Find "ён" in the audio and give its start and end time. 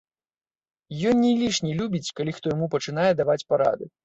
1.11-1.15